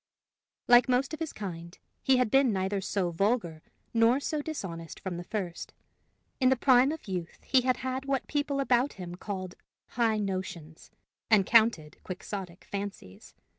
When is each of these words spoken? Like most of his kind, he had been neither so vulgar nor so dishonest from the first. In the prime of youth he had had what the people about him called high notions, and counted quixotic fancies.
Like 0.67 0.89
most 0.89 1.13
of 1.13 1.19
his 1.19 1.31
kind, 1.31 1.77
he 2.01 2.17
had 2.17 2.31
been 2.31 2.51
neither 2.51 2.81
so 2.81 3.11
vulgar 3.11 3.61
nor 3.93 4.19
so 4.19 4.41
dishonest 4.41 4.99
from 4.99 5.17
the 5.17 5.23
first. 5.23 5.75
In 6.39 6.49
the 6.49 6.55
prime 6.55 6.91
of 6.91 7.07
youth 7.07 7.43
he 7.43 7.61
had 7.61 7.77
had 7.77 8.05
what 8.05 8.23
the 8.23 8.27
people 8.31 8.59
about 8.59 8.93
him 8.93 9.13
called 9.13 9.53
high 9.89 10.17
notions, 10.17 10.89
and 11.29 11.45
counted 11.45 11.97
quixotic 12.03 12.63
fancies. 12.71 13.35